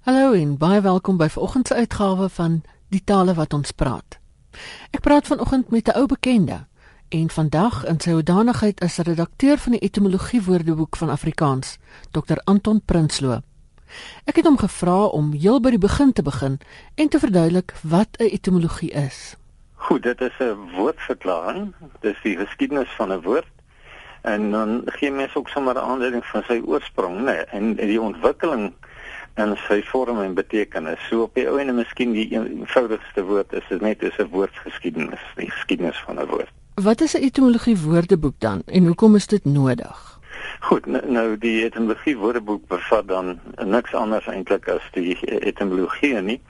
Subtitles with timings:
[0.00, 4.16] Hallo en baie welkom by vanoggend se uitgawe van Die tale wat ons praat.
[4.96, 6.64] Ek praat vanoggend met 'n ou bekende
[7.08, 11.76] en vandag in sy hoedanigheid as redakteur van die etimologie woordeboek van Afrikaans,
[12.10, 13.40] Dr Anton Prinsloo.
[14.24, 16.58] Ek het hom gevra om heel by die begin te begin
[16.94, 19.36] en te verduidelik wat 'n etimologie is.
[19.74, 21.74] Goed, dit is 'n woordverklaring.
[22.00, 23.52] Dit is die geskiedenis van 'n woord.
[24.22, 28.00] En dan gee mens ook sommer 'n aanduiding van sy oorsprong, né, nee, en die
[28.00, 28.72] ontwikkeling
[29.36, 31.00] in sy vorm en betekenis.
[31.08, 35.50] So op die ou en miskien die eenvoudigste woord is dit net 'n woordgeskiedenis, die
[35.50, 36.50] geskiedenis van 'n woord.
[36.74, 40.20] Wat is 'n etimologie woordeboek dan en hoekom is dit nodig?
[40.60, 46.40] Goed, nou die etimologie woordeboek bevat dan niks anders eintlik as die etimologie nie.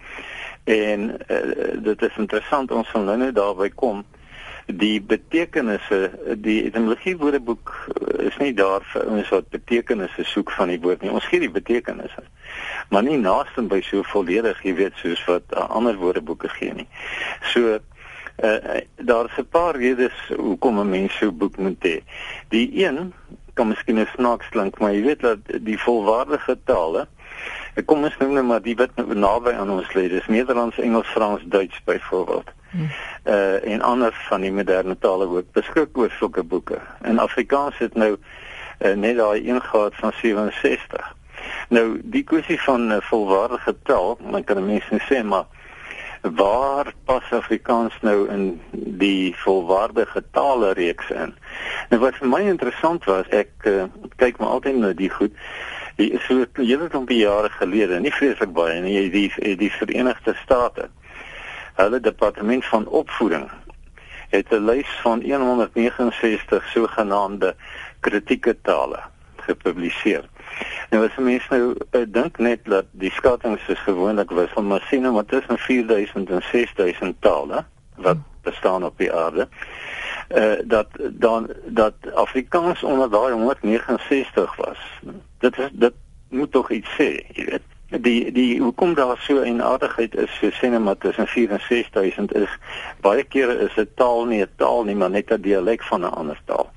[0.64, 4.04] En uh, dit is interessant ons sal nou net daarby kom.
[4.78, 10.68] Die betekenisse, die etimologie woordeboek eh, is nie daar vir ons wat betekenisse soek van
[10.68, 11.10] die woord nie.
[11.10, 12.22] Ons gee die betekenisse.
[12.90, 16.86] Maar nie naaste by so volledig, jy weet, soos wat uh, ander woordeboeke gee nie.
[17.52, 22.00] So uh, daar is 'n paar redes hoekom 'n mens so 'n boek moet hê.
[22.48, 23.12] Die een
[23.54, 27.06] kan miskien 'n snaaks klink, maar jy weet dat die volwaardige tale
[27.84, 31.42] Kom ons noem net maar die wat naby aan ons lê, dis Nederlands, Engels, Frans,
[31.44, 32.50] Duits byvoorbeeld.
[32.70, 32.90] Hmm.
[33.24, 36.78] Uh en ander van die moderne tale ook beskik oor sulke boeke.
[37.04, 38.16] In Afrikaans het nou
[38.78, 41.16] uh, net daai gehad van 67.
[41.68, 45.46] Nou die kwessie van 'n uh, volwaardige taal, dan kan mense sê maar
[46.20, 51.34] waar pas Afrikaans nou in die volwaardige tale reeks in?
[51.88, 53.84] Nou wat vir my interessant was, ek uh,
[54.16, 55.32] kyk maar altyd na die goed
[56.00, 60.88] die so hele klompie jare gelede, nie vreeslik baie nie, die die, die Verenigde State.
[61.80, 63.48] Hulle departement van opvoeding
[64.30, 67.54] het 'n lys van 169 sogenaamde
[68.00, 69.00] kritieke tale
[69.36, 70.24] gepubliseer.
[70.90, 75.02] Nou as mense nou uh, dink net dat die skattings is gewoonlik wissel, maar sien
[75.02, 77.64] nou maar tussen 4000 en 6000 tale
[77.96, 79.48] wat bestaan op die aarde
[80.36, 84.78] uh, dat dan dat Afrikaans onder daai 169 was.
[85.38, 85.92] Dit is dit
[86.28, 87.66] moet tog iets sê, jy weet.
[88.02, 91.60] Die die hoekom daar so 'n aardigheid is so sê net maar tussen 4 en
[91.60, 92.58] 6000 is
[93.00, 96.14] baie kere is 'n taal nie 'n taal nie, maar net 'n dialek van 'n
[96.14, 96.70] ander taal.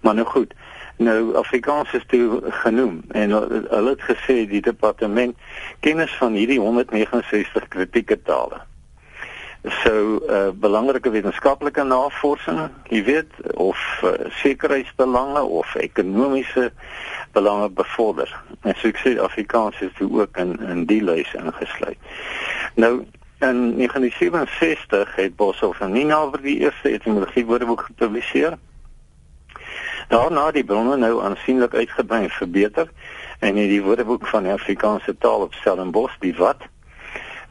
[0.00, 0.54] Maar nou goed.
[0.96, 3.30] Nou Afrikaans is toe genoem en
[3.68, 5.36] hulle het gesê die departement
[5.80, 8.60] kennis van hierdie 169 kritieke tale
[9.64, 12.58] sou uh, belangrike wetenskaplike navorsing,
[12.92, 16.72] jy weet, of uh, sekuriteitsbelange of ekonomiese
[17.32, 18.28] belange bevorder.
[18.62, 21.98] En so ek sê Afrikaans is toe ook in in die lys ingesluit.
[22.76, 22.92] Nou
[23.44, 28.58] in 1967 het Boshoff en Nina oor die eerste etimologie woordeboek gepubliseer.
[30.08, 32.92] Daarna die bronne nou aansienlik uitgebrei en verbeter
[33.40, 36.68] en in die woordeboek van die Afrikaanse taal op Stellenbosch, die wat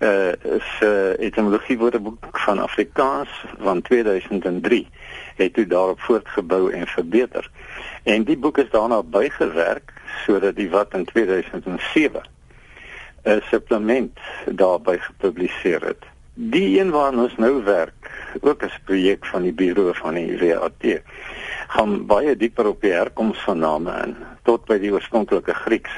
[0.03, 4.87] uh is 'n uh, etimologie woordeboek van Afrikaans van 2003
[5.35, 7.49] het toe daarop voortgebou en verbeter.
[8.03, 9.93] En die boek is daarna bygewerk
[10.25, 12.21] sodat die wat in 2007
[13.23, 16.03] 'n supplement daarby gepubliseer het.
[16.33, 18.11] Die een waarna ons nou werk,
[18.41, 21.01] ook as projek van die bureau van die WAT,
[21.67, 25.93] gaan baie dieper op die herkoms van name in tot by die oorspronklike Grieks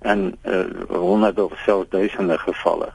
[0.00, 2.92] en uh, honderde of selfs duisende gevalle.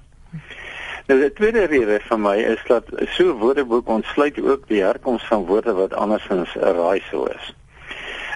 [1.09, 5.45] Nou die tweede rede vir my is dat so woordeboek ontsluit ook die herkoms van
[5.47, 7.55] woorde wat andersins 'n raaisel is.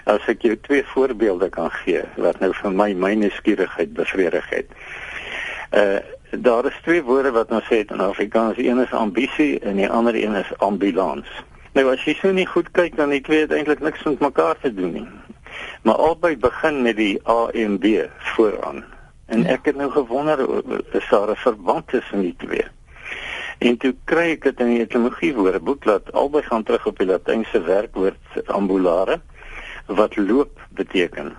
[0.10, 4.66] As ek jou twee voorbeelde kan gee wat nou vir my my nuuskierigheid bevredig het.
[5.72, 6.00] Uh
[6.32, 10.16] daar is twee woorde wat ons sê in Afrikaans, een is ambisie en die ander
[10.16, 11.30] een is ambulans.
[11.74, 14.58] Nou as jy so nie goed kyk dan die twee het eintlik niks met mekaar
[14.62, 15.08] te doen nie.
[15.82, 18.84] Maar albei begin met die A en B vooraan.
[19.34, 20.40] En ek het nou gewonder
[20.94, 22.66] is daar 'n verband tussen die twee?
[23.58, 27.08] En toe kry ek dit in die etimologie woordeboek dat albei gaan terug op die
[27.08, 29.22] latynse werkwoord ambulare
[29.86, 31.34] wat loop beteken.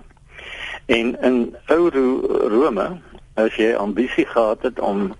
[0.85, 1.89] En in ou
[2.49, 2.99] Rome
[3.33, 5.15] as jy ambisie gehad het om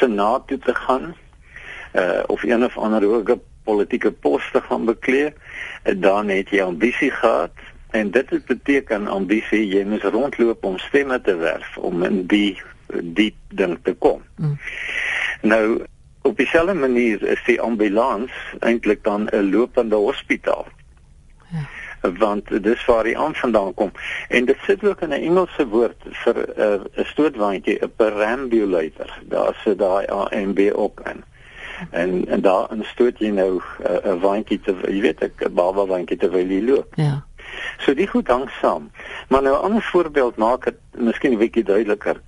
[0.00, 1.14] senaat toe te gaan
[1.94, 5.32] uh of een of ander hoë politieke pos te gaan beklee,
[5.96, 7.52] dan het jy ambisie gehad
[7.96, 12.56] En dit het beteken ambisie jy moet rondloop om stemme te werf om in die
[13.16, 14.22] die ding te kom.
[14.36, 14.58] Mm.
[15.42, 15.84] Nou
[16.22, 20.66] op dieselfde manier is die ambulans eintlik dan 'n lopende hospitaal.
[21.50, 21.64] Ja.
[22.18, 23.92] Want dis waar die aan vandaan kom.
[24.28, 26.60] En dit sit ook in 'n Engelse woord vir 'n
[26.98, 29.18] uh, stootwaandjie, 'n perambulator.
[29.22, 31.24] Daar sit daai A en B ook in.
[31.90, 36.16] En en daar instoot jy nou 'n uh, waandjie te jy weet 'n baba waandjie
[36.16, 36.92] terwyl jy loop.
[36.94, 37.24] Ja.
[37.78, 38.90] So die goed hang saam.
[39.28, 42.20] Maar nou 'n ander voorbeeld maak dit miskien 'n bietjie duideliker.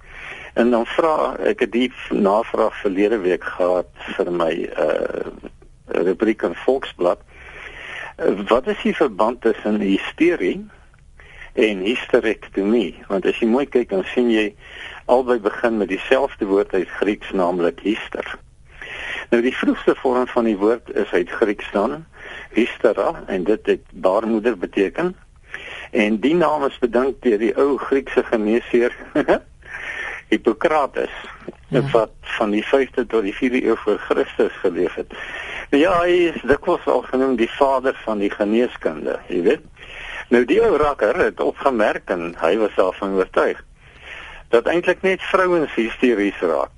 [0.54, 3.86] En dan vra ek het die navraag verlede week gehad
[4.16, 5.30] vir my uh
[5.88, 7.18] rubriek in Volksblad.
[8.16, 10.66] Uh, wat is die verband tussen hysterie
[11.52, 13.02] en hysterektomie?
[13.08, 14.54] Want as jy mooi kyk dan sien jy
[15.06, 18.38] albei begin met dieselfde woord uit Grieks naamlik hyster.
[19.30, 22.04] Nou die vroegste vorm van die woord is uit Grieks dan
[22.58, 25.14] hystera en dit het baarmoeder beteken.
[25.90, 28.94] En die naam is bedink deur die ou Griekse geneesheer
[30.28, 31.14] Hippokrates
[31.68, 31.82] ja.
[31.92, 35.14] wat van die 5de tot die 4de eeu voor Christus geleef het.
[35.70, 39.64] Ja, hy is dikwels al genoem die vader van die geneeskunde, jy weet.
[40.28, 43.64] Nou die ou rakker het opgemerk en hy was self van oortuig
[44.48, 46.72] dat eintlik net vrouens hysteries raak.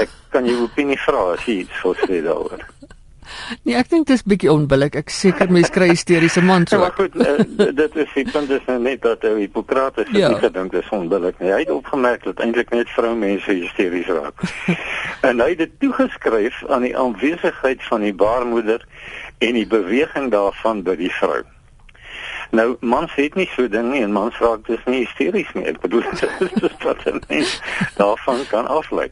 [0.00, 2.64] Ek kan jou opinie vra as jy iets wil sê daaroor.
[3.62, 4.98] Nee, ek dink dit is bietjie onbillik.
[5.00, 6.76] Ek seker mense kry hysteriese man so.
[6.76, 10.32] Ja, maar goed, uh, dit is ek vind dit nou net dat uh, Hippokrates ja.
[10.32, 11.38] het gedink dit is onbillik.
[11.42, 14.44] Nee, hy het opgemerk dat eintlik net vroumense hysteries raak.
[15.28, 18.86] en hy het dit toegeskryf aan die aanwesigheid van die baarmoeder
[19.38, 21.42] en die beweging daarvan by die vrou.
[22.50, 25.64] Nou mans het nie so ding nie en mans raak dus nie hysteries nie.
[25.64, 27.60] Ek bedoel dit is wat 'n mens
[27.96, 29.10] daarvan kan aflei.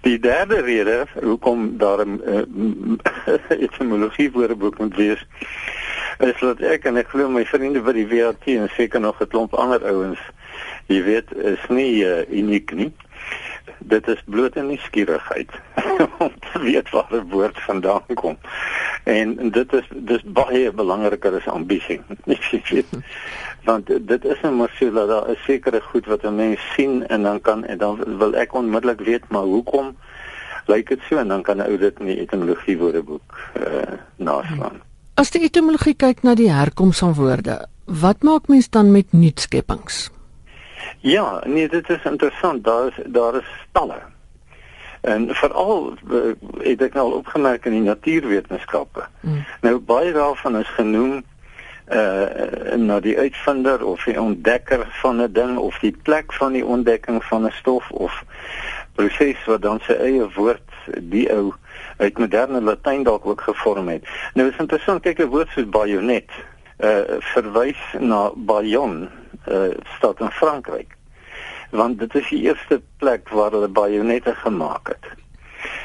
[0.00, 5.26] Die derde rede hoekom daar 'n uh, etimologie woordeboek moet wees
[6.18, 9.28] is dat ek en ek glo my vriende by die WRT en seker nog 'n
[9.28, 10.20] klomp ander ouens,
[10.86, 12.92] jy weet, is nie uh, uniek nie
[13.78, 15.50] dit is bloot 'n nuuskierigheid
[16.24, 18.38] om te weet waar 'n woord vandaan kom.
[19.04, 22.00] En dit is dis baie belangriker as ambisie.
[22.26, 22.90] Ek weet.
[23.64, 27.40] Want dit is 'n masjula, daar is sekere goed wat 'n mens sien en dan
[27.40, 29.96] kan en dan wil ek onmiddellik weet maar hoekom
[30.66, 34.82] lyk dit so en dan kan 'n ou dit in die etimologie woordeboek uh, naslaan.
[35.14, 40.10] As die etimologie kyk na die herkoms van woorde, wat maak mens dan met nuutskeppings?
[40.98, 42.64] Ja, nee, dit is interessant.
[42.64, 43.98] Daar is daar is talle.
[45.00, 46.18] En veral eh,
[46.58, 49.06] het ek nou opgemerk in die natuurwetenskappe.
[49.20, 49.44] Mm.
[49.60, 51.22] Nou baie daarvan is genoem
[51.86, 56.64] uh na die uitvinder of die ontdekker van 'n ding of die plek van die
[56.66, 58.24] ontdekking van 'n stof of
[58.94, 61.54] proses wat dan sy eie woord die ou
[61.96, 64.02] uit moderne Latyn dalk ook gevorm het.
[64.34, 66.30] Nou is interessant kyk 'n woord soos bajonet
[66.84, 69.08] uh verwys na bajon
[69.48, 70.96] uh stad in Frankryk
[71.70, 75.06] want dit is die eerste plek waar hulle bajonette gemaak het.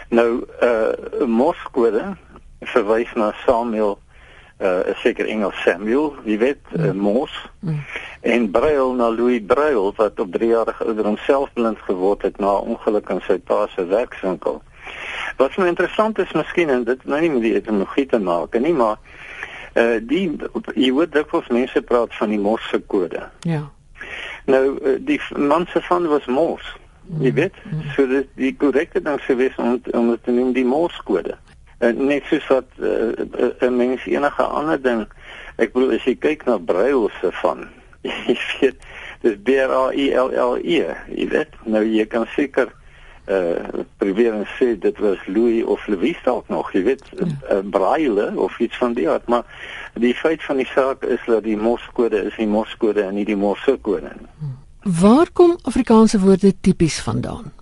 [0.10, 2.16] Nou uh Moskode
[2.60, 3.98] verwys na Samuel
[4.62, 6.98] uh seker Engels Samuel, wie weet, uh, mm.
[6.98, 7.50] Mos.
[7.60, 7.84] Mm.
[8.22, 12.54] En Braille na Louis Braille wat op 3 jarige ouderdom self blind geword het na
[12.54, 14.62] ongeluk in sy pa se werkswinkel.
[15.38, 18.74] Wat my interessant is miskien en dit nou nie met die etimologie te maak nie,
[18.74, 19.00] maar
[19.80, 20.26] uh die
[20.76, 23.30] jy hoor dikwels mense praat van die Morse kode.
[23.48, 23.70] Ja.
[24.46, 26.76] Nou eh, die man se van was Mors.
[27.20, 27.36] Jy mm.
[27.36, 27.56] weet,
[27.96, 31.36] so dit die korrekte ding sou wees om om dit te noem die Morskode.
[31.82, 33.12] En net soos wat uh,
[33.60, 35.08] 'n mens enige ander ding,
[35.58, 37.66] ek bedoel as jy kyk na Braille se van,
[38.30, 38.86] jy weet,
[39.26, 41.58] dis B R A I L L E, jy weet.
[41.66, 42.70] Nou jy kan seker
[43.30, 47.26] uh probeer en sê dit was Louis of Louis dalk nog, jy weet, ja.
[47.26, 49.46] uh, Braille of iets van die aard, maar
[49.94, 53.38] die feit van die saak is dat die Morskode is die Morskode en nie die
[53.38, 54.52] Morsekode nie.
[55.02, 57.54] Waar kom Afrikaanse woorde tipies vandaan?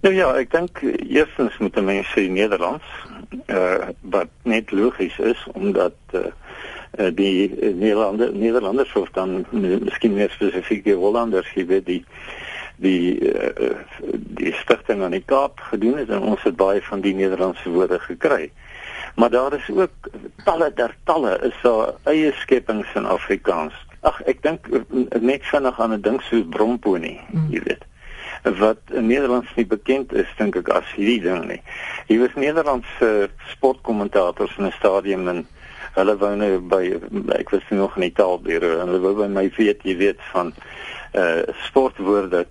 [0.00, 2.84] Nou ja, ek dink eerstens moet mense sê Nederlands,
[3.48, 6.28] uh wat net logies is omdat uh
[7.14, 12.04] die Nederlande Nederlanders of dan miskien meer spesifiek die Hollanders hier weet die
[12.80, 13.76] die uh,
[14.40, 17.98] die stigting aan die Kaap gedoen het en ons het baie van die Nederlandse woorde
[17.98, 18.50] gekry.
[19.14, 20.10] Maar daar is ook
[20.44, 23.76] talle der talle is daar eie skepings in Afrikaans.
[24.00, 24.68] Ag ek dink
[25.20, 27.48] net vinnig aan 'n ding soos bromponie, mm.
[27.50, 27.84] jy weet.
[28.58, 31.62] Wat in Nederlands nie bekend is dink ek as hierdie ding nie.
[32.08, 35.46] Hy was Nederlandse sportkommentators in 'n stadium en
[35.94, 36.84] hulle wou nou by
[37.36, 40.54] ek was nog in Italië en hulle wou by my weet jy weet van
[41.18, 42.46] uh sportwoorde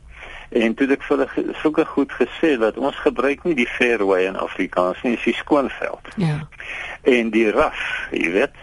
[0.50, 4.40] En toe ek vir hulle soeke goed gesê dat ons gebruik nie die fairway in
[4.40, 6.10] Afrikaans nie, dis die skoonveld.
[6.18, 6.40] Ja.
[7.02, 8.58] En die raf, jy weet,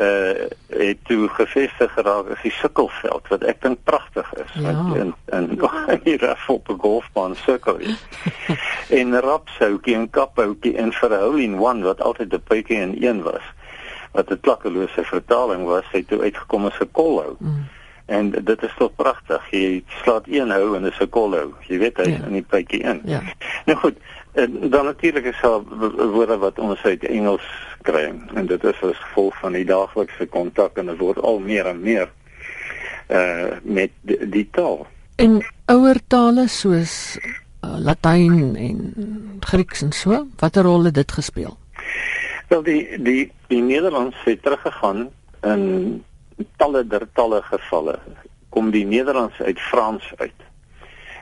[0.00, 4.52] uh het toe gevestig geraak as die sukkelveld wat ek dink pragtig is.
[4.62, 4.72] Ja.
[4.96, 5.50] En en
[6.06, 7.80] die raf op 'n golfbaan sukkel.
[9.00, 13.22] en rapsoutjie en kaphoutjie en vir hole in one wat altyd 'n puitjie in een
[13.22, 13.44] was
[14.12, 17.36] wat 'n klakkelose vertaling was, het toe uitgekom as 'n kollhou.
[17.38, 17.68] Mm.
[18.10, 19.50] En dit is tot pragtig.
[19.54, 21.52] Jy slaat een hou en dit is 'n kollhou.
[21.68, 22.24] Jy weet hy ja.
[22.26, 23.00] in die pypie in.
[23.04, 23.22] Ja.
[23.64, 23.96] Nou goed,
[24.70, 25.62] dan natuurlik is daar
[26.10, 27.46] woorde wat ons uit Engels
[27.82, 31.66] kry en dit is as gevolg van die daaglikse kontak en dit word al meer
[31.66, 32.10] en meer
[33.10, 34.86] uh met die, die taal.
[35.16, 38.78] En ouer tale soos uh, Latyn en
[39.40, 41.56] Grieks en so, watter rol het dit gespeel?
[42.48, 45.08] Wel die die die Nederlands het teruggegaan
[45.42, 46.04] in
[46.56, 47.98] talle der talle gevalle
[48.50, 50.40] kom die Nederlands uit Frans uit.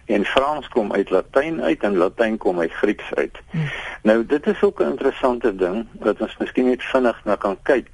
[0.09, 3.37] En Frans kom uit Latyn uit en Latyn kom uit Grieks uit.
[3.51, 3.69] Hmm.
[4.03, 7.87] Nou dit is ook 'n interessante ding wat ons miskien net vinnig na kan kyk.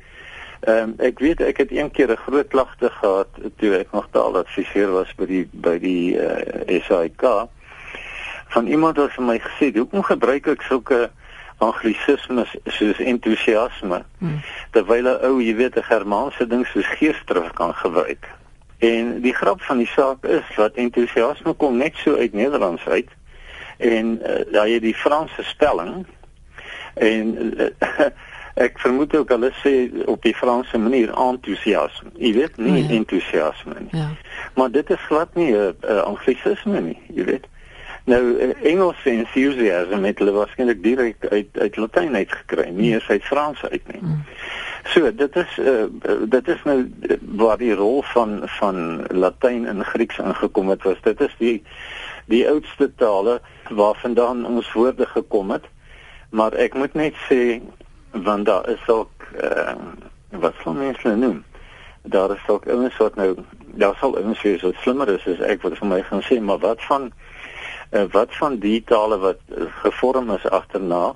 [0.61, 4.09] Ehm um, ek weet ek het een keer 'n groot klagte gehad toe ek nog
[4.11, 7.23] taaladviseur was by die by die uh, eh, SAIK
[8.49, 11.11] van iemand wat vir my gesê het, "Hoekom gebruik ek sulke
[11.59, 14.41] anglisismes soos entoesiasme hmm.
[14.71, 18.29] terwyl 'n ou, jy weet, 'n Germaanse ding soos geesdrif kan gebruik?"
[18.79, 23.11] En die grap van die saak is dat entoesiasme kom net so uit Nederlands uit
[23.77, 26.07] en uh, daar jy die Franse spelling
[26.95, 28.07] en uh,
[28.67, 32.13] ek vermoed ook hulle sê op die Franse manier entoesiasme.
[32.19, 32.91] Jy weet nie ja.
[32.99, 33.91] entoesiasme nie.
[33.99, 34.11] Ja.
[34.55, 37.47] Maar dit is glad nie 'n uh, uh, anglisisme nie, jy weet.
[38.05, 43.09] Nou uh, Engels en enthusiasm het hulle waarskynlik direk uit uit Latyn uitgekry, nie eers
[43.09, 44.01] uit Frans uit nie.
[44.03, 44.19] Mm.
[44.93, 45.87] So dit is uh,
[46.29, 46.77] dit is nou
[47.41, 51.01] waar die rol van van Latyn en Grieks ingekom het was.
[51.03, 51.57] Dit is die
[52.29, 55.65] die oudste tale waarvandaan ons woorde gekom het.
[56.31, 57.61] Maar ek moet net sê
[58.11, 59.75] want daar is ook uh,
[60.31, 61.45] wat sal mense nou noem?
[62.03, 63.35] Daar is ook ouens wat nou
[63.81, 66.61] daar sal ouens wees wat slimmer is as ek wat vir my gaan sê, maar
[66.63, 67.09] wat van
[67.95, 69.41] uh, wat van die tale wat
[69.83, 71.15] gevorm is agterna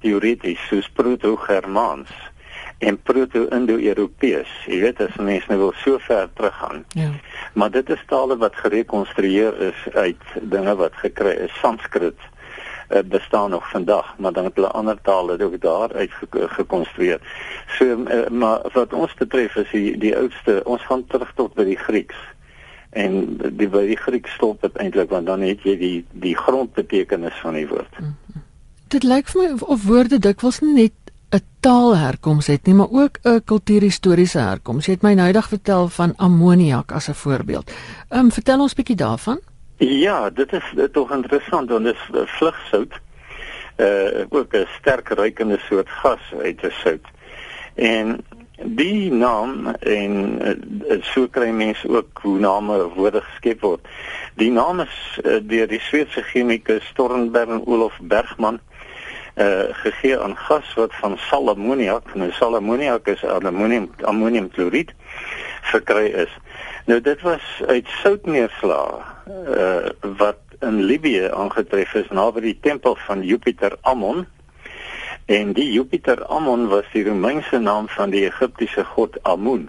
[0.00, 2.10] teoreties soos proto-germaans
[2.80, 4.48] en proto-indo-europees.
[4.66, 6.84] Jy weet as mense nou wil so ver teruggaan.
[6.96, 7.10] Ja.
[7.52, 12.16] Maar dit is tale wat gerekonstrueer is uit dinge wat gekry is Sanskrit
[12.88, 17.20] uh, bestaan nog vandag, maar dan het hulle ander tale ook daar uit gekonstrueer.
[17.66, 21.68] So uh, maar wat ons betref is die die oudste, ons gaan terug tot by
[21.68, 22.16] die Grieks.
[22.90, 27.38] En die by die Grieks stop dit eintlik want dan het jy die die grondbetekenis
[27.42, 28.00] van die woord.
[28.00, 28.42] Mm -hmm.
[28.88, 30.92] Dit lyk vir my of, of woorde dikwels nie net
[31.30, 34.86] 'n taalherkoms het nie, maar ook 'n kultuurhistoriese herkoms.
[34.86, 37.70] Jy het my nou-dag vertel van ammoniak as 'n voorbeeld.
[38.08, 39.40] Ehm um, vertel ons bietjie daarvan.
[39.76, 43.00] Ja, dit is tog interessant want dit is vlugsout.
[43.76, 47.06] Uh ook 'n sterk ruikende soort gas uit 'n sout.
[47.74, 48.24] En
[48.64, 53.86] die naam en uh, so kry mense ook hoe name woorde geskep word.
[54.36, 58.60] Die naam is uh, deur die Sweedse chemikus Stornberg Olof Bergman
[59.40, 64.90] uh gegee aan gas wat van salammoniak, nou salammoniak is ammonium ammoniumkloried
[65.70, 66.32] verkry is.
[66.86, 69.00] Nou dit was uit soutneerslae
[69.30, 74.26] uh wat in Libië aangetref is naby die tempel van Jupiter Ammon.
[75.30, 79.68] En die Jupiter Ammon was die Romeinse naam van die Egiptiese god Amun.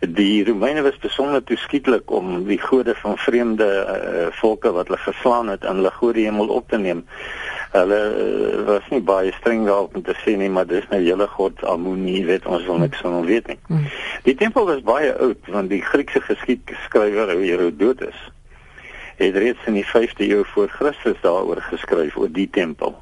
[0.00, 5.48] Die Romeine was besonder toeskietelik om die gode van vreemde uh, volke wat hulle verslaan
[5.48, 7.00] het aan hulle gode hemel op te neem
[7.72, 11.30] hulle uh, was nie baie streng daarop om te sê nie maar dis nou hele
[11.38, 13.58] god Amunie weet ons wil niks van hom weet nie.
[13.72, 13.88] Hmm.
[14.28, 18.20] Die tempel was baie oud want die Griekse geskiedskrywer Herodotus
[19.16, 22.98] het reeds in die 5de eeu voor Christus daaroor geskryf oor die tempel.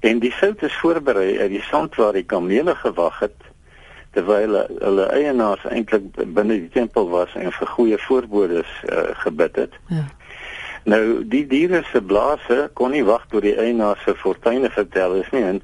[0.00, 3.48] En die sout is voorberei uit die sand waar die kamele gewag het
[4.16, 9.74] terwyl hulle, eienaars eintlik binne die tempel was en vir goeie voorbodes uh, gebid het.
[9.92, 10.06] Ja.
[10.88, 15.30] Nou die diere se blaase kon nie wag tot die eienaar se fortuine vertel is
[15.34, 15.58] nie en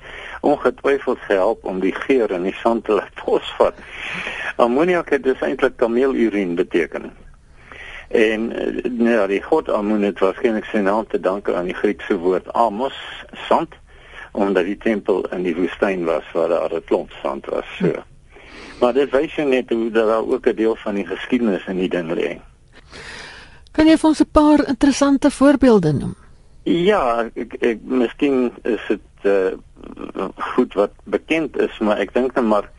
[0.44, 3.78] ongetwyfeld gehelp om die geur in die sand te laat posvat.
[4.60, 7.12] Ammoniak het dus eintlik kameelurine beteken.
[8.14, 8.50] En
[8.98, 12.94] nou die god Amun het waarskynlik sy naam te danke aan die Griekse woord amos,
[13.48, 13.72] sand,
[14.34, 17.68] omdat die tempel in die woestyn was waar daar 'n klomp sand was.
[17.78, 17.92] So.
[18.80, 22.10] Maar dit wys net hoe daar ook 'n deel van die geskiedenis in die ding
[22.12, 22.40] lê.
[23.72, 26.14] Kan jy vir ons 'n paar interessante voorbeelde noem?
[26.62, 29.52] Ja, ek, ek miskien is dit uh,
[30.54, 32.70] goed wat bekend is, maar ek dink net maar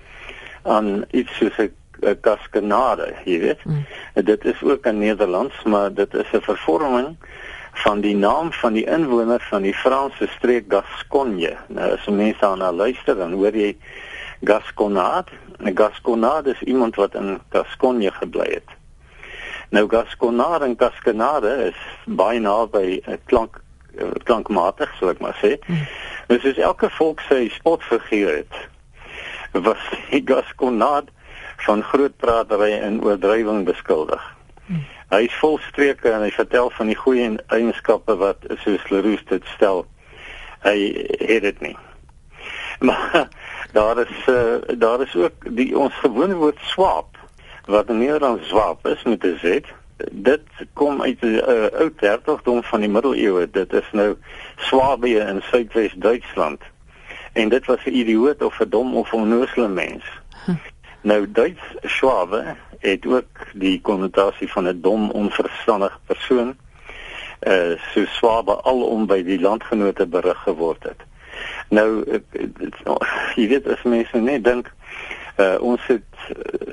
[0.63, 1.71] aan iets soos 'n
[2.21, 3.61] kaskanade, jy weet.
[3.61, 3.85] Hmm.
[4.13, 7.17] Dit is ook in Nederlands, maar dit is 'n vervorming
[7.75, 11.55] van die naam van die inwoner van die Franse streek Gascogne.
[11.67, 13.75] Nou as mense daarna luister, dan hoor jy
[14.43, 15.31] Gasconade.
[15.59, 18.69] 'n Gasconade is iemand wat in Gascogne gebly het.
[19.69, 23.61] Nou Gasconade en Cascanade is baie naby 'n klank
[23.97, 25.57] eh, klankmatig, sou ek maar sê.
[25.65, 25.87] Hmm.
[26.27, 28.55] Dus is elke volk sy spotfiguur het.
[29.51, 31.11] Was die Gasconade
[31.57, 34.35] van groot pratery en oordrywing beskuldig.
[34.65, 34.85] Hmm.
[35.09, 39.43] Hy is vol streke en hy vertel van die goeie eienskappe wat soos Leroux dit
[39.55, 39.85] stel.
[40.65, 40.77] Hy
[41.19, 41.77] het dit nie.
[42.85, 43.27] Maar
[43.71, 47.17] daar is uh, daar is ook die ons gewone woord swap
[47.65, 49.61] wat meer dan swap is met 'n z
[50.11, 50.41] dit
[50.73, 53.49] kom uit 'n uh, ou hertogdom van die middeleeue.
[53.51, 54.17] Dit is nou
[54.55, 56.61] Swabië in Suidwes Duitsland.
[57.33, 60.03] En dit was 'n idioot of 'n dom of 'n onnoosele mens.
[61.05, 66.57] Nou Duits Schwabe het ook die konnotasie van 'n dom, onverstandige persoon.
[67.41, 71.01] Uh so Swabe alom by die landgenote berig geword het.
[71.69, 72.21] Nou
[73.39, 74.73] jy weet as mense net dink
[75.37, 76.64] uh ons het uh,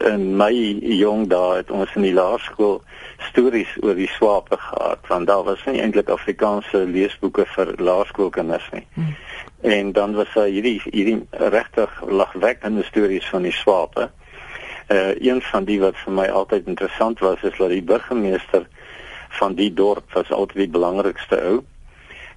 [0.00, 0.50] in my
[0.98, 2.80] jong dae het ons in die laerskool
[3.28, 8.86] stories oor die swape gehad want daar was nie eintlik Afrikaanse leesboeke vir laerskoolkinders nie.
[8.94, 9.14] Hmm.
[9.62, 14.10] En dan was daar hierdie hierdie regtig lagwekkende stories van die swape.
[14.90, 18.66] Uh een van die wat vir my altyd interessant was is dat die burgemeester
[19.38, 21.60] van die dorp was altyd die belangrikste ou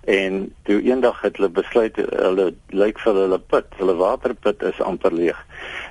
[0.05, 5.13] en toe eendag het hulle besluit hulle lyk vir hulle put, hulle waterput is amper
[5.13, 5.39] leeg.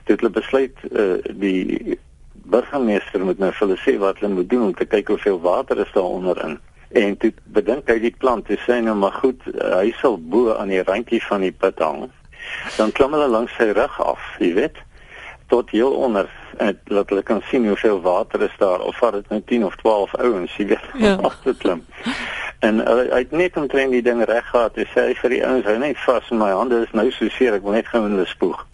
[0.04, 1.99] Toe het hulle besluit uh, die
[2.44, 5.80] burgemeester moet nou vir hulle sê wat hulle moet doen om te kyk hoeveel water
[5.83, 6.59] is daar onderin.
[6.94, 10.71] En toe bedink hy die plant, hy sê nou maar goed, hy sal bo aan
[10.71, 12.04] die randjie van die put hang.
[12.76, 14.78] Dan klim hulle langs sy rug af, jy weet,
[15.55, 19.29] tot heel onder en laat hulle kan sien hoeveel water is daar of vat dit
[19.29, 21.15] nou 10 of 12 ouens, jy weet, ja.
[21.29, 21.85] af te klim.
[22.59, 24.79] En uh, hy het net omtrent die ding reg gehad.
[24.81, 27.59] Hy sê vir die ouens hou net vas in my hande is nou so seer
[27.59, 28.65] ek wil net in hulle spoeg.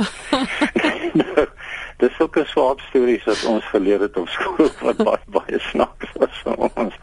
[1.21, 1.47] nou,
[2.03, 6.17] dis ook 'n swaap stories wat ons geleer het op skool wat baie baie snaaks
[6.17, 6.97] was vir ons.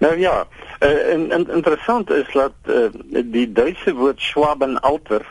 [0.00, 0.46] Nou ja,
[0.80, 2.88] uh, en, en interessant is dat uh,
[3.36, 5.26] die Duitse woord Schwabenalter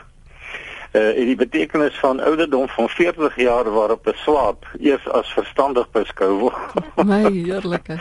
[0.92, 6.38] uh, die betekenis van ouderdom van 40 jaar waarop 'n swaap eers as verstandig beskou
[6.38, 6.56] word.
[7.10, 7.98] My heerlike.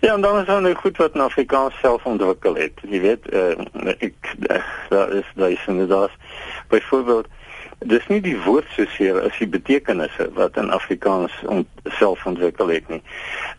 [0.00, 2.72] Ja, en dan is daar nou goed wat in Afrikaans self ontwikkel het.
[2.88, 6.16] Jy weet, uh, ek uh, daar is duisende daar's
[6.68, 7.26] byvoorbeeld
[7.80, 12.68] dis nie die woord so seer as die betekenisse wat in Afrikaans ont, self ontwikkel
[12.68, 13.02] het nie.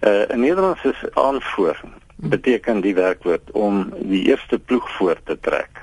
[0.06, 1.80] Uh in Nederlands is aanvoer
[2.22, 5.81] beteken die werkwoord om die eerste ploeg voor te trek.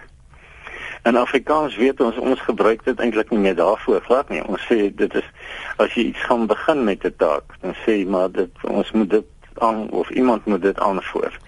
[1.09, 4.43] In Afrikaans weet ons ons gebruik dit eintlik nie meer daarvoor glad nie.
[4.45, 5.29] Ons sê dit is
[5.81, 9.11] as jy iets gaan begin met 'n taak, dan sê jy maar dit ons moet
[9.11, 9.29] dit
[9.59, 11.39] aan of iemand moet dit aanvoer.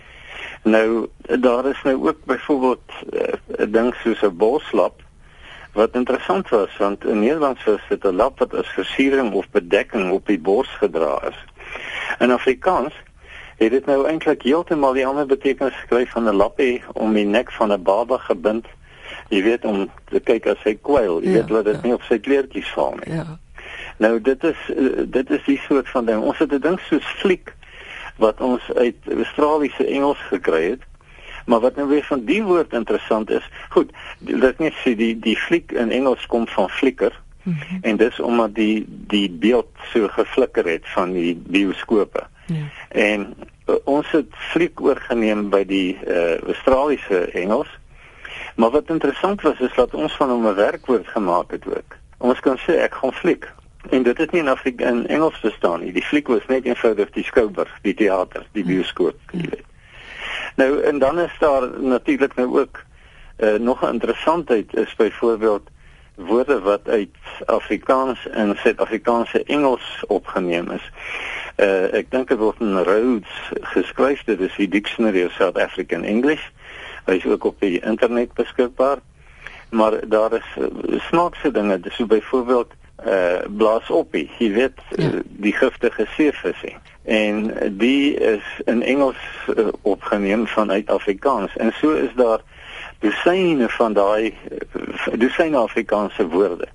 [0.63, 5.03] Nou daar is nou ook byvoorbeeld eh, 'n uh, ding soos 'n boslap
[5.73, 10.11] wat interessant was want in Nederland was dit 'n lap wat as versiering of bedekking
[10.11, 11.39] op die bors gedra is.
[12.19, 12.95] In Afrikaans
[13.57, 17.53] het dit nou eintlik heeltemal die ander betekenis gekry van 'n lappie om die nek
[17.53, 18.67] van 'n baba gebind.
[19.31, 21.87] Jy weet om te kyk as hy kwyl, jy ja, weet dat dit ja.
[21.87, 23.15] nie op sy kleertjies val nie.
[23.15, 23.27] Ja.
[24.03, 26.23] Nou dit is eh, dit is die soort van ding.
[26.23, 27.55] Ons het 'n ding soos fliek
[28.17, 30.83] wat ons uit Australiese Engels gekry het.
[31.47, 35.37] Maar wat nou weer van die woord interessant is, goed, dit net sê die die
[35.37, 37.21] fliek in Engels kom van flicker.
[37.43, 37.79] Mm -hmm.
[37.83, 42.27] En dis omdat die die beeld so geflikker het van die bioskope.
[42.47, 42.65] Ja.
[42.89, 43.35] En
[43.67, 47.69] uh, ons het fliek oorgeneem by die uh, Australiese Engels.
[48.57, 51.97] Maar wat interessant was is dat ons van hom 'n werkwoord gemaak het ook.
[52.19, 53.49] Ons kan sê ek gaan fliek
[53.89, 55.93] En dit het nie in Afrika in Engels verstaan nie.
[55.93, 59.67] Die fliek was net eenvoudig die skouber, die teater, die bioskoop, jy weet.
[60.61, 62.83] Nou en dan is daar natuurlik nou ook
[63.39, 65.71] uh, nog 'n interessantheid is byvoorbeeld
[66.15, 70.91] woorde wat uit Afrikaans en Suid-Afrikaanse Engels opgeneem is.
[71.57, 76.05] Uh ek dink dit word in Rhodes geskryf, dit is die Dictionary of South African
[76.05, 76.51] English.
[77.05, 78.99] Hy is ook op die internet beskikbaar.
[79.71, 80.67] Maar daar is uh,
[81.01, 82.73] snaakse dinge, so byvoorbeeld
[83.07, 85.05] uh blaas op jy weet ja.
[85.05, 89.17] uh, die giftige seevisie en die is in Engels
[89.49, 92.43] uh, opgeneem vanuit Afrikaans en so is daar
[93.01, 94.35] dosyne van daai
[95.17, 96.69] dosyne Afrikaanse woorde.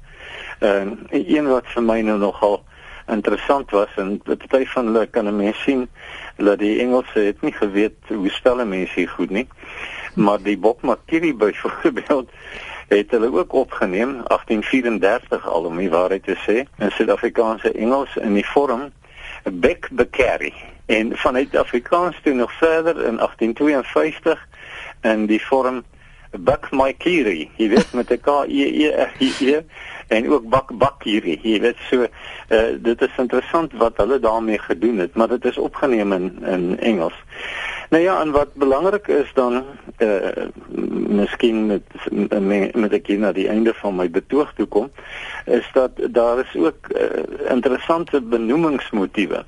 [0.60, 2.64] En uh, een wat vir my nou nogal
[3.12, 5.88] interessant was en party van hulle kan 'n mens sien
[6.38, 9.48] dat die Engelse het nie geweet hoe spel mense goed nie.
[10.16, 12.30] Maar die Bob Makiri byvoorbeeld
[12.88, 18.34] het hulle ook opgeneem 1834 al om die waarheid te sê in Suid-Afrikaanse Engels in
[18.34, 18.92] die vorm
[19.44, 20.54] Beck Becarry
[20.86, 24.48] en vanuit Afrikaans toe nog verder in 1852
[25.02, 25.84] in die vorm
[26.40, 29.62] Buck My Kiri jy weet met 'n K E E R I E
[30.08, 34.98] en ook Buck Bakiri jy weet so uh, dit is interessant wat hulle daarmee gedoen
[34.98, 37.18] het maar dit is opgeneem in in Engels
[37.90, 39.64] Nou ja, en wat belangrik is dan
[39.98, 40.48] eh uh,
[41.08, 41.84] miskien met
[42.76, 44.92] met ek hier na die einde van my betoog toe kom,
[45.46, 49.46] is dat daar is ook uh, interessante benoemingsmotiewe.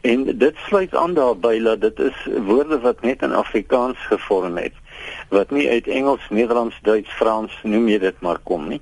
[0.00, 4.72] En dit sluit aan daarbey dat dit is woorde wat net in Afrikaans gevorm het
[5.28, 8.80] wat nie uit Engels, Nederlands, Duits, Frans noem jy dit maar kom nie.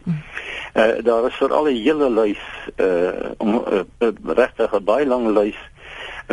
[0.73, 2.43] Eh uh, daar is vir al 'n hele lys
[2.77, 5.59] eh uh, om uh, regtig 'n baie lang lys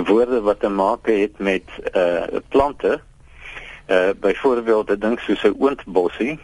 [0.05, 2.99] woorde wat te maak het met uh plante.
[3.88, 6.39] Uh byvoorbeeld 'n ding soos 'n oontbossie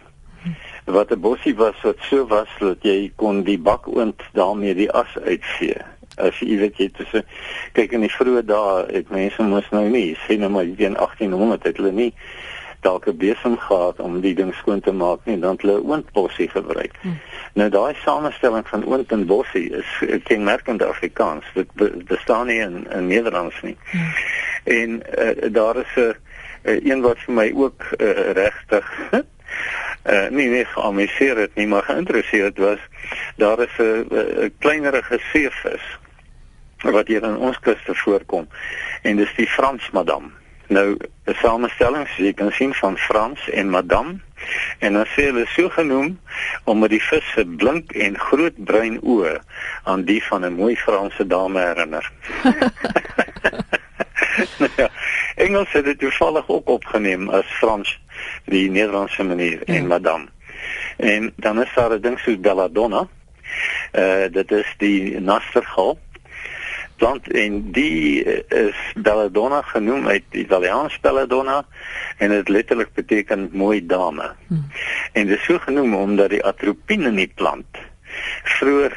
[0.86, 5.18] wat 'n bossie was wat so was dat jy kon die bakoond daarmee die as
[5.18, 5.78] uitvee.
[6.16, 7.26] As jy weet jy tussen
[7.74, 11.64] kyk in die vroeë dae het mense mos nou nie sien nou maar in 1800
[11.64, 12.14] het hulle nie
[12.86, 16.50] dalk 'n besem gehad om die ding skoon te maak nie, dan het hulle oontbossie
[16.50, 16.94] gebruik.
[17.02, 17.20] Hmm.
[17.54, 21.46] Nou daai samestelling van oont en bossie is kenmerkend Afrikaans.
[21.54, 21.74] Dit
[22.06, 23.78] bestaan nie in, in Nederlands nie.
[23.92, 24.14] Hmm.
[24.64, 26.14] En uh, daar is 'n uh,
[26.66, 31.84] uh, een wat vir my ook uh, regtig uh, nie net geamuseer het nie, maar
[31.84, 32.80] geïnteresseerd was.
[33.36, 35.86] Daar is 'n uh, kleinerige seevis
[36.82, 38.48] wat hier in ons kuste voorkom
[39.02, 40.34] en dis die Fransmadam.
[40.68, 44.20] Nou, 'n samestelling, so jy kan sien van Frans en Madame
[44.80, 46.20] en dan sê hulle so genoem
[46.64, 49.38] omdat die vis se blink en groot bruin oë
[49.84, 52.12] aan die van 'n mooi Franse dame herinner.
[54.58, 54.90] nou ja,
[55.36, 58.00] Engels het dit toevallig ook opgeneem as Frans
[58.46, 59.74] die Nederlandse manier ja.
[59.74, 60.26] en Madame.
[60.98, 63.08] En dan is daar 'n ding soos Belladonna.
[63.94, 66.00] Uh, dit is die nastergal
[66.96, 71.66] plant en die eh, is belladonna genoem uit Italiaans belladonna
[72.18, 74.32] en dit letterlik beteken mooi dame.
[74.48, 74.68] Hmm.
[75.14, 77.84] En dit is so genoem omdat die atropine in die plant
[78.44, 78.94] vroeër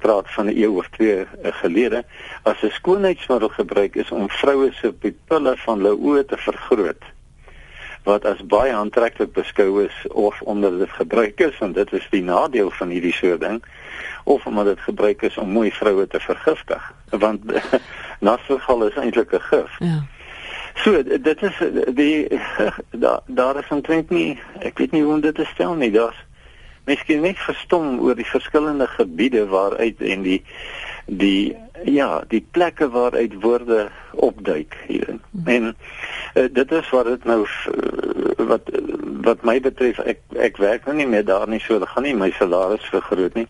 [0.00, 2.04] praat van 'n eeu of twee eh, gelede
[2.42, 7.04] as 'n skoonheidsmiddel gebruik is om vroue se pupille van hulle oë te vergroot
[8.04, 12.22] wat as baie aantreklik beskou is of omdat dit gebruik is en dit is die
[12.22, 13.62] nadeel van hierdie soort ding
[14.24, 17.40] of omdat dit gebruik is om mooi vroue te vergiftig want
[18.26, 19.78] nasverval is eintlik 'n gif.
[19.78, 20.02] Ja.
[20.74, 21.56] So dit is
[21.94, 22.28] die
[23.04, 25.90] daar daar is omtrent nie ek weet nie hoe om dit te stel nie.
[25.90, 26.24] Daar's
[26.84, 30.42] miskien net verstom oor die verskillende gebiede waaruit en die
[31.06, 35.20] die ja, die plekke waaruit woorde opduik hierin.
[35.30, 35.46] Hmm.
[35.46, 35.76] En
[36.34, 38.70] uh, dit is wat dit nou uh, wat
[39.24, 42.16] wat my betref ek ek werk nou nie meer daar nie so, dit gaan nie
[42.16, 43.48] my salaris vergroot nie.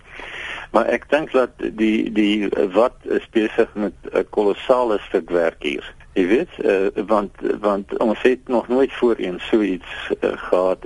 [0.75, 2.97] Maar ek dink dat die die wat
[3.31, 5.95] besig met 'n kolossale stuk werk hier.
[6.13, 10.83] Jy weet, uh, want want ons het nog nooit voorheen so iets uh, gehad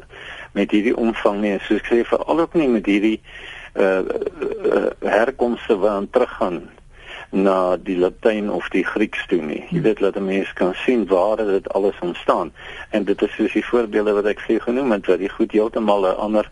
[0.52, 1.56] met hierdie omvang nie.
[1.64, 3.20] So ek sê veral ook nie met hierdie
[3.74, 4.04] uh,
[4.72, 6.68] uh herkomste wat aan teruggaan
[7.30, 9.64] na die Latyn of die Grieks toe nie.
[9.70, 12.52] Jy weet dat 'n mens kan sien waar dit alles ontstaan
[12.90, 16.04] en dit is soos die voorbeelde wat ek vir genoem het wat die goed heeltemal
[16.04, 16.50] 'n ander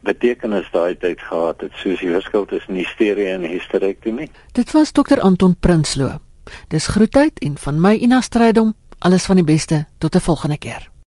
[0.00, 4.30] betekenis daai tyd gehad het soos die verskil tussen hysterie en hysterektomie.
[4.52, 6.18] Dit was dokter Anton Prinsloo.
[6.68, 10.88] Dis groetheid en van my Ina Strydom, alles van die beste tot 'n volgende keer.